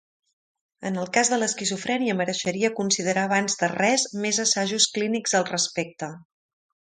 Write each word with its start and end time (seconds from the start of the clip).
En 0.89 0.95
el 1.01 1.09
cas 1.17 1.29
de 1.33 1.37
l'esquizofrènia 1.41 2.15
mereixeria 2.21 2.71
considerar 2.79 3.27
abans 3.29 3.59
de 3.61 3.69
res, 3.75 4.07
més 4.25 4.41
assajos 4.45 4.87
clínics 4.97 5.37
al 5.41 5.49
respecte. 5.53 6.11